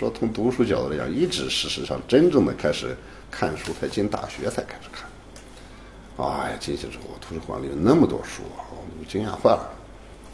[0.00, 2.96] 说从读书角度来讲，一直事实上真正的开始
[3.30, 5.06] 看书，才进大学才开始看。
[6.26, 9.70] 哎，进去之后，图书馆里有那么多书，我们惊讶坏了。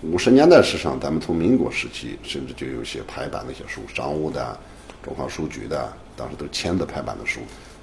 [0.02, 4.56] 五十年代史上，咱们从民国时期，甚至就有些排版的一些书，商务的、
[5.02, 7.40] 中华书局的，当时都签字排版的书，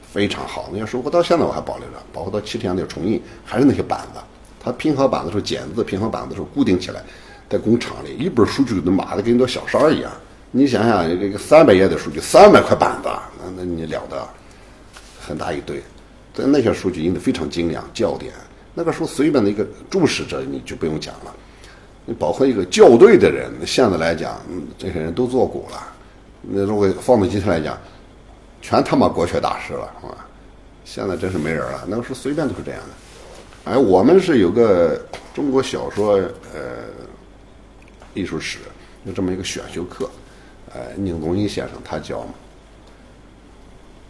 [0.10, 0.70] 非常好。
[0.72, 4.22] 那些书我到现在我还保留着，包括到七十年代重印，还是那些板子。
[4.58, 7.04] 它拼好板子时候，剪字拼好板的时候固定起来，
[7.50, 10.10] 在工厂里，一本书就能码的跟个小山一样。
[10.56, 13.10] 你想想，这个三百页的数据三百块板子，
[13.44, 14.24] 那那你了得，
[15.20, 15.82] 很大一堆。
[16.32, 18.32] 在那些数据印的非常精良，校点。
[18.76, 21.36] 那个时候随便的一个注释者你就不用讲了。
[22.06, 24.40] 你包括一个校对的人，现在来讲，
[24.78, 25.92] 这些人都做古了。
[26.44, 27.76] 那如果放到今天来讲，
[28.62, 30.18] 全他妈国学大师了，是吧？
[30.86, 31.84] 现在真是没人了。
[31.88, 33.72] 那个时候随便都是这样的。
[33.72, 36.18] 哎，我们是有个中国小说
[36.54, 36.84] 呃
[38.14, 38.60] 艺术史
[39.04, 40.08] 有这么一个选修课，
[40.74, 42.34] 呃，宁宗英先生他教嘛，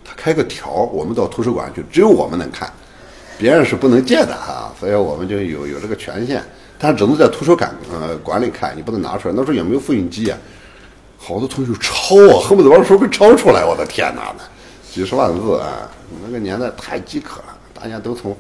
[0.03, 2.71] 他开个条，我们到图书馆去，只有我们能看，
[3.37, 6.43] 别人是不能借的哈，所以我们就有有这个权限。
[6.79, 9.33] 但只能在图书馆呃馆里看，你不能拿出来。
[9.33, 10.37] 那时候也没有复印机啊，
[11.17, 13.63] 好多同学抄啊，恨不得把书给抄出来。
[13.63, 14.35] 我的天哪，
[14.91, 15.89] 几十万字啊，
[16.25, 18.35] 那个年代太饥渴了，大家都从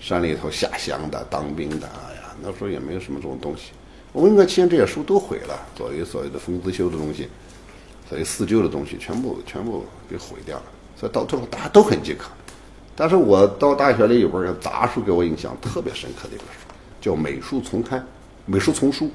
[0.00, 3.72] 山里头下乡的、当兵的，哎呀，那时候也没有什么这种东西。
[4.14, 7.28] 文革期间这些书都毁了，所谓所谓的封资修的东西，
[8.14, 10.62] 所谓四旧的东西，全部全部给毁掉了。
[10.96, 12.26] 所以到最后大家都很饥渴。
[12.94, 16.60] 但是我到大学里有本杂书给我印象特别深刻的一本书。
[17.00, 17.98] 叫《美术丛刊》，
[18.46, 19.06] 《美术丛书》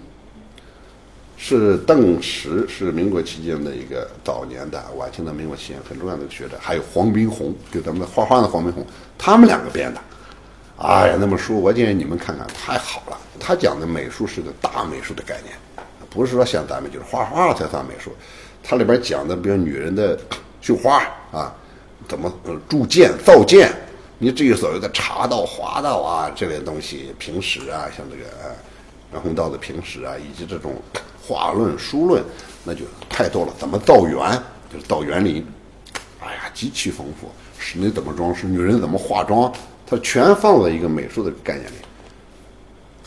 [1.37, 8.85] 是邓石，是民国期间的一个早年的、晚清的民国期间很重要的学者，还有黄宾虹，就咱们画画的黄宾虹，
[9.17, 10.01] 他们两个编的。
[10.77, 13.17] 哎呀，那本书我建议你们看看，太好了。
[13.39, 15.55] 他讲的美术是个大美术的概念，
[16.09, 18.11] 不是说像咱们就是画画才算美术。
[18.69, 20.15] 它里边讲的，比如女人的
[20.61, 21.51] 绣花啊，
[22.07, 23.73] 怎么呃铸剑、造剑。
[24.19, 28.29] 你至于所谓的茶道、华道啊这类东西，平时啊，像这个
[29.11, 30.75] 袁宏道的平时啊，以及这种
[31.19, 32.23] 画论、书论，
[32.63, 33.51] 那就太多了。
[33.57, 34.39] 怎么造园？
[34.71, 35.43] 就是造园林，
[36.19, 37.27] 哎呀，极其丰富。
[37.57, 38.45] 室内怎么装饰？
[38.45, 39.51] 女人怎么化妆？
[39.87, 41.75] 它全放在一个美术的概念里。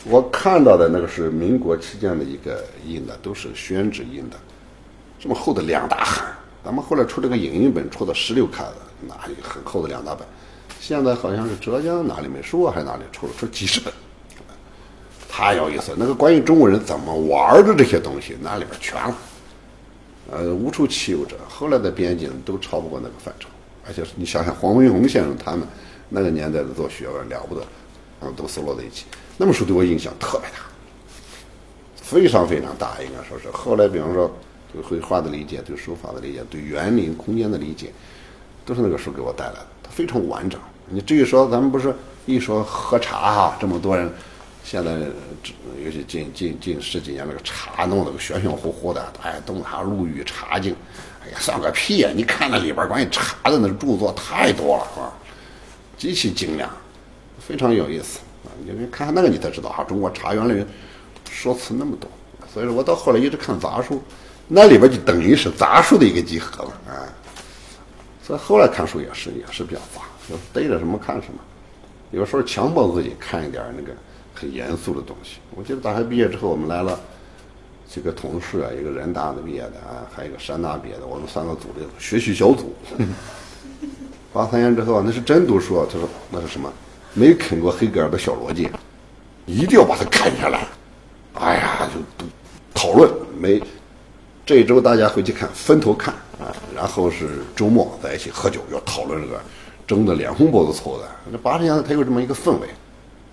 [0.03, 4.35] 我看到的那个是民国期间的一个印的，都是宣纸印的，
[5.23, 6.27] 这么厚的两大函。
[6.65, 8.75] 咱们后来出这个影印本，出的十六开的，
[9.07, 10.27] 那很厚的两大本。
[10.81, 13.93] 现在好像是浙江哪里美术，还是哪里出了出几十本，
[15.29, 15.93] 太有意思。
[15.97, 19.15] 那个关于中国人怎么玩的这些东西，那里边全了，
[20.29, 21.37] 呃，无出其右者。
[21.47, 23.47] 后来的编辑都超不过那个范畴。
[23.87, 25.65] 而且你想想，黄文宏先生他们
[26.09, 27.61] 那个年代的做学问了不得，
[28.19, 29.05] 啊，都搜罗在一起。
[29.37, 30.57] 那本书对我影响特别大，
[31.95, 33.49] 非常非常大，应该说是。
[33.51, 34.29] 后来比方说
[34.73, 37.93] 对绘画的理解，对书法的理解，对园林空间的理解，
[38.65, 40.59] 都是那个书给我带来的，它非常完整。
[40.89, 41.95] 你至于说咱们不是
[42.25, 44.11] 一说喝茶哈，这么多人，
[44.63, 44.91] 现在
[45.43, 45.53] 这
[45.85, 50.75] 尤其近近近十几年那个茶弄得个玄玄乎乎的，哎，东茶陆羽茶经，
[51.23, 52.09] 哎呀，算个屁呀！
[52.15, 55.13] 你看那里边关于茶的那著作太多了，是吧？
[55.97, 56.69] 极其精良，
[57.39, 58.49] 非常有意思啊！
[58.65, 60.65] 你看看那个，你才知道哈，中国茶园里
[61.29, 62.09] 说辞那么多。
[62.53, 64.01] 所以说我到后来一直看杂书，
[64.47, 67.07] 那里边就等于是杂书的一个集合了啊。
[68.21, 70.01] 所以后来看书也是也是比较杂。
[70.29, 71.39] 就逮着什么看什么，
[72.11, 73.91] 有时候强迫自己看一点那个
[74.33, 75.39] 很严肃的东西。
[75.53, 76.97] 我记得大学毕业之后，我们来了
[77.89, 82.73] 几个同事啊，一个人大的毕业的啊，还有一个山大毕业的，我们三个组的学习小组。
[84.31, 85.85] 八三年之后，那是真读书啊。
[85.91, 86.71] 他说那是什么？
[87.13, 88.69] 没啃过黑格尔的小逻辑，
[89.45, 90.65] 一定要把它啃下来。
[91.33, 92.25] 哎呀，就
[92.73, 93.11] 讨论。
[93.37, 93.61] 没
[94.45, 99.39] 这一周大家回去看，分头看啊，然后是周末在一起喝酒，要讨论这个。
[99.85, 102.69] 争得脸红脖子粗的，那八十年代他有这么一个氛围，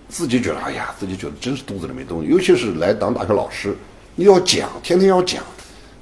[0.09, 2.29] 自己觉得哎呀，自己觉得真是肚子里没东西。
[2.29, 3.73] 尤其是来当大学老师，
[4.17, 5.45] 你要讲，天天要讲，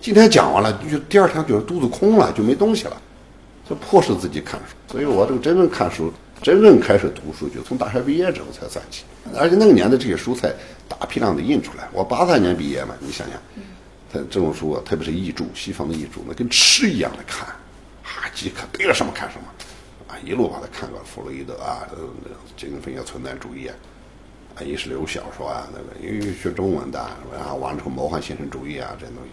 [0.00, 2.96] 今天讲完了，就第二天觉得肚子空了，就没东西了，
[3.68, 4.74] 就迫使自己看书。
[4.90, 9.04] 所以我这个真正看书，真正开始读书，就从大学毕业之后才算起。
[9.36, 10.50] 而且那个年代这些书才
[10.88, 11.86] 大批量的印出来。
[11.92, 13.38] 我八三年毕业嘛，你想想，
[14.12, 17.46] 他这种书啊，特别是译著，西方的译著，那跟吃一样的看，
[18.02, 19.46] 啊，即可逮着什么看什么。
[20.08, 22.08] 啊，一路把它看个，弗洛伊德啊，这种
[22.56, 23.76] 精神分析存在主义啊，
[24.56, 26.98] 啊，意识流小说啊，那个因为学中文的，
[27.30, 29.30] 然后完了之后魔幻现实主义啊，这些东西，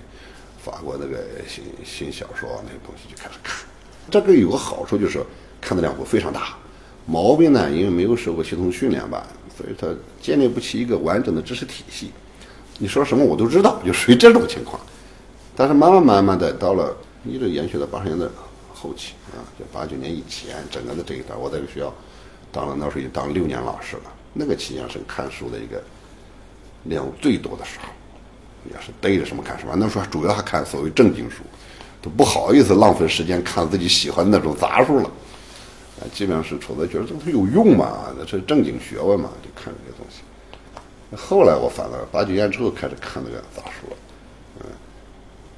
[0.62, 3.66] 法国那个新新小说那些东西就开始看。
[4.12, 5.24] 这个有个好处就是
[5.62, 6.58] 看的量会非常大，
[7.06, 9.26] 毛病呢，因为没有受过系统训练吧，
[9.58, 9.88] 所以它
[10.22, 12.12] 建立不起一个完整的知识体系。
[12.78, 14.80] 你说什么我都知道，就属于这种情况。
[15.56, 18.26] 但是慢慢慢慢的到了一直延续到八十年代
[18.74, 21.94] 后期啊，就八九年以前，整个的这一段，我在这个学校
[22.52, 24.04] 当了那时候已经当六年老师了。
[24.34, 25.82] 那个期间是看书的一个
[26.84, 27.88] 量最多的时候，
[28.70, 29.74] 也是逮着什么看什么。
[29.78, 31.38] 那时候主要还看所谓正经书，
[32.02, 35.10] 都不好意思浪费时间看自己喜欢那种杂书了。
[36.02, 40.22] 啊，基本上是处在觉得这它有用嘛，那是正经学问嘛，就看这些东西。
[41.16, 43.88] 后来我反了，八九年之后开始看那个杂书。
[44.60, 44.66] 嗯，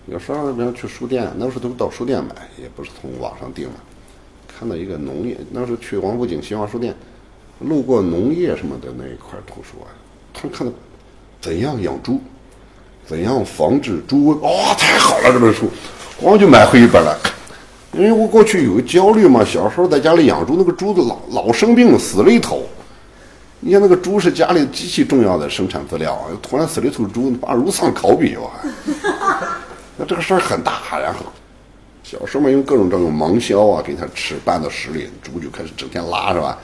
[0.07, 3.75] 有时候比如去书店，那时候都是到书店买，也不是从网上订嘛。
[4.47, 6.95] 看到一个农业，那时候去王府井新华书店，
[7.59, 9.87] 路过农业什么的那一块图书啊，
[10.33, 10.73] 他看到
[11.39, 12.19] 怎样养猪，
[13.05, 15.69] 怎样防治猪瘟，哇，太好了这本书，
[16.19, 17.15] 光就买回一本来。
[17.93, 22.63] 因为我过去有个焦虑嘛，小时候在家里养猪，那个猪子老老生病，死了一头。
[23.59, 28.51] 你像那个猪是家里极其重要的生产资料啊，突然死了一头猪，把如丧考妣哇！
[29.97, 30.99] 那这个事儿很大。
[30.99, 31.25] 然后
[32.03, 36.57] 小时候嘛，用各种这种芒硝啊给它吃，拌到屎里，猪就开始整天拉是吧？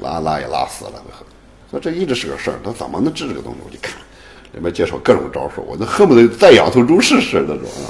[0.00, 0.92] 拉拉也拉死了。
[1.70, 2.58] 所以这一直是个事儿。
[2.62, 3.58] 他怎么能治这个东西？
[3.64, 3.94] 我就看
[4.52, 7.88] 里面介绍各种招数，我都恨不得再养头猪试试那种啊。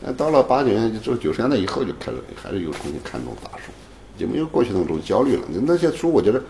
[0.00, 3.72] 那到了八九年，就九十年代以后，就开始还是又重新看懂杂书，
[4.16, 5.42] 也没有过去那种焦虑了。
[5.50, 6.40] 那些书，我觉得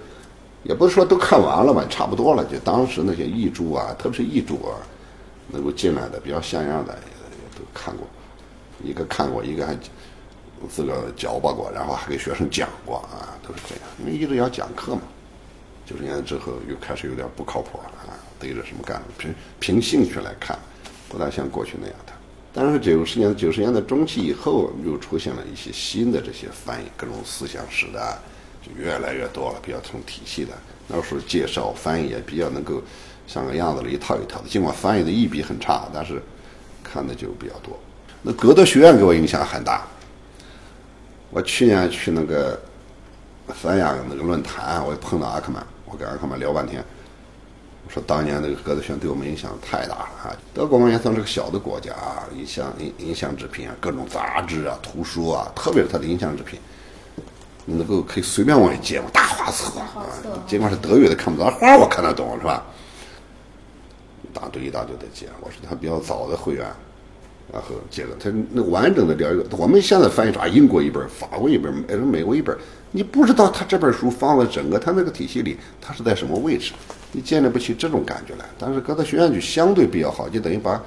[0.64, 2.44] 也不是说都看完了吧，差不多了。
[2.44, 4.78] 就当时那些译著啊，特别是译著啊，
[5.48, 8.06] 能够进来的比较像样的，也都看过。
[8.84, 9.76] 一个看过，一个还
[10.68, 13.84] 自个嚼巴过，然后还给学生讲过啊，都是这样。
[14.00, 15.02] 因为一直要讲课嘛。
[15.84, 20.58] 九十年之后又开始有点不靠谱了啊，逮着什么干，凭凭兴趣来看，
[21.08, 22.12] 不大像过去那样的。
[22.54, 28.18] 但是九十年九十年代中期以后，又出现了一些新的这些翻译，各种思想史的
[28.62, 30.52] 就越来越多了，比较成体系的。
[30.88, 32.82] 那时候介绍翻译也比较能够
[33.26, 36.22] 像个样子的一套一套的，尽管翻译的译笔很差，但是
[36.82, 37.78] 看的就比较多。
[38.22, 39.86] 那歌德学院给我影响很大。
[41.30, 42.60] 我去年去那个
[43.54, 46.84] 三亚那个论坛，我碰到阿克曼，我跟阿克曼聊半天。
[47.88, 50.36] 说当年那个歌德学院对我们影响太大了啊！
[50.54, 51.92] 德国嘛也算是个小的国家，
[52.34, 56.58] 影响影影像制品啊，各种杂志啊、图书啊，特别是它的影像制品，
[57.66, 60.06] 能够可以随便往里借嘛，大画册啊，
[60.46, 62.64] 尽管是德语的看不懂，画我看得懂是吧？
[64.22, 66.66] 一大堆一大堆的借，我是他比较早的会员，
[67.52, 69.46] 然后借了他那完整的了解。
[69.56, 70.48] 我们现在翻译啥？
[70.48, 72.56] 英国一本，法国一本，呃，美国一本，
[72.90, 76.72] 你不知道他这本书放在整个他那个体系里，他是在什么位置？
[77.12, 80.82] 你建立不起这种感觉来，但是歌德学院就相对比较好，就等于把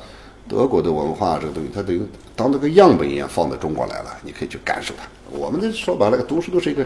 [0.48, 2.02] 德国的文化这个东西，它等于
[2.36, 5.08] 当那个样本一样放到中国来了，你可以去感受它。
[5.32, 6.86] 我们的说白了，读书都是一个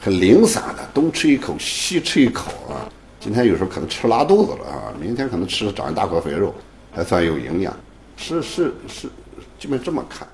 [0.00, 2.88] 很零散的，东吃一口西吃一口啊。
[3.18, 6.54] 今天有时候可能吃拉肚子了啊，明天可能吃长一大块肥肉，
[6.92, 7.74] 还算有营养。
[8.16, 9.08] 是是是，
[9.58, 10.26] 基本这么看。